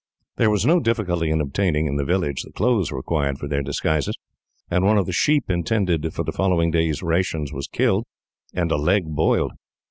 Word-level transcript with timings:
There 0.37 0.49
was 0.49 0.65
no 0.65 0.79
difficulty 0.79 1.29
in 1.29 1.41
obtaining, 1.41 1.85
in 1.85 1.95
the 1.95 2.03
village, 2.03 2.41
the 2.41 2.51
clothes 2.51 2.91
required 2.91 3.37
for 3.37 3.47
their 3.47 3.61
disguises; 3.61 4.15
and 4.67 4.83
one 4.83 4.97
of 4.97 5.05
the 5.05 5.11
sheep 5.13 5.47
intended 5.47 6.11
for 6.11 6.23
the 6.23 6.31
following 6.31 6.71
day's 6.71 7.03
rations 7.03 7.53
was 7.53 7.67
killed, 7.67 8.07
and 8.51 8.71
a 8.71 8.77
leg 8.77 9.03
boiled. 9.05 9.51